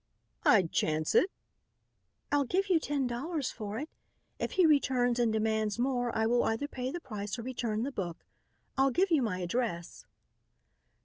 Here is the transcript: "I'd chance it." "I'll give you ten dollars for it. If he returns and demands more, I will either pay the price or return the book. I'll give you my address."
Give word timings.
"I'd 0.45 0.71
chance 0.71 1.13
it." 1.13 1.29
"I'll 2.31 2.45
give 2.45 2.69
you 2.71 2.79
ten 2.79 3.05
dollars 3.05 3.51
for 3.51 3.77
it. 3.77 3.87
If 4.39 4.53
he 4.53 4.65
returns 4.65 5.19
and 5.19 5.31
demands 5.31 5.77
more, 5.77 6.11
I 6.17 6.25
will 6.25 6.43
either 6.43 6.67
pay 6.67 6.89
the 6.89 6.99
price 6.99 7.37
or 7.37 7.43
return 7.43 7.83
the 7.83 7.91
book. 7.91 8.25
I'll 8.79 8.89
give 8.89 9.11
you 9.11 9.21
my 9.21 9.41
address." 9.41 10.07